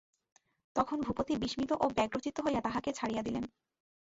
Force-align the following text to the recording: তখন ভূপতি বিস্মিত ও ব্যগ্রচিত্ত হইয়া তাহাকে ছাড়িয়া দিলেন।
তখন 0.75 0.97
ভূপতি 1.01 1.33
বিস্মিত 1.35 1.71
ও 1.75 1.85
ব্যগ্রচিত্ত 1.89 2.37
হইয়া 2.41 2.61
তাহাকে 2.61 2.89
ছাড়িয়া 2.93 3.23
দিলেন। 3.23 3.45